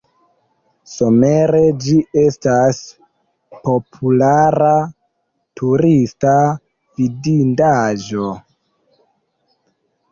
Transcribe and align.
Somere 0.91 1.59
ĝi 1.83 1.97
estas 2.21 2.79
populara 3.67 4.73
turista 5.63 6.35
vidindaĵo. 6.49 8.37